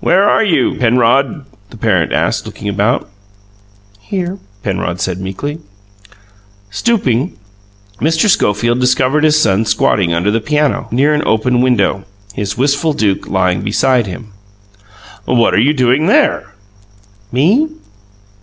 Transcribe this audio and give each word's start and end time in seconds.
"Where 0.00 0.24
are 0.28 0.44
you, 0.44 0.74
Penrod?" 0.74 1.46
the 1.70 1.78
parent 1.78 2.12
asked, 2.12 2.44
looking 2.44 2.68
about. 2.68 3.08
"Here," 4.00 4.36
said 4.36 4.38
Penrod 4.62 5.00
meekly. 5.16 5.60
Stooping, 6.68 7.38
Mr. 7.98 8.28
Schofield 8.28 8.80
discovered 8.80 9.24
his 9.24 9.40
son 9.40 9.64
squatting 9.64 10.12
under 10.12 10.30
the 10.30 10.42
piano, 10.42 10.88
near 10.90 11.14
an 11.14 11.22
open 11.24 11.62
window 11.62 12.04
his 12.34 12.58
wistful 12.58 12.92
Duke 12.92 13.26
lying 13.30 13.62
beside 13.62 14.06
him. 14.06 14.34
"What 15.24 15.54
are 15.54 15.58
you 15.58 15.72
doing 15.72 16.04
there?" 16.04 16.52
"Me?" 17.32 17.68